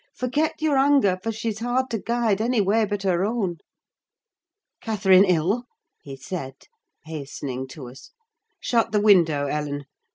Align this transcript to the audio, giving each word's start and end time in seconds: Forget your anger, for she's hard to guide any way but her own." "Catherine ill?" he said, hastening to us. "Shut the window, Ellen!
Forget 0.15 0.63
your 0.63 0.79
anger, 0.79 1.19
for 1.21 1.31
she's 1.31 1.59
hard 1.59 1.91
to 1.91 1.99
guide 1.99 2.41
any 2.41 2.59
way 2.59 2.85
but 2.85 3.03
her 3.03 3.23
own." 3.23 3.57
"Catherine 4.81 5.25
ill?" 5.25 5.65
he 6.01 6.15
said, 6.17 6.55
hastening 7.05 7.67
to 7.67 7.87
us. 7.87 8.09
"Shut 8.59 8.91
the 8.93 8.99
window, 8.99 9.45
Ellen! 9.45 9.85